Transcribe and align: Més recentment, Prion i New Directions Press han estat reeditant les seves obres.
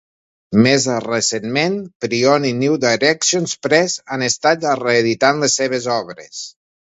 Més 0.67 0.85
recentment, 1.03 1.75
Prion 2.05 2.47
i 2.51 2.53
New 2.61 2.77
Directions 2.85 3.53
Press 3.67 3.99
han 4.17 4.25
estat 4.29 4.67
reeditant 4.81 5.45
les 5.47 5.59
seves 5.61 5.89
obres. 5.99 6.43